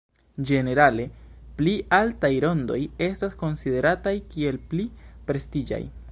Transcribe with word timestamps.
Ĝenerale 0.49 1.03
pli 1.59 1.73
altaj 1.97 2.31
rondoj 2.45 2.79
estas 3.09 3.35
konsiderataj 3.43 4.15
kiel 4.33 4.57
pli 4.73 4.89
prestiĝaj. 5.29 5.83